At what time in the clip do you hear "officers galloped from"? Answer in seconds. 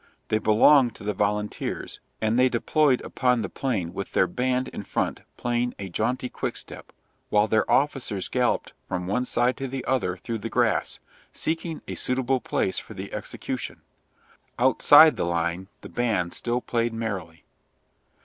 7.69-9.05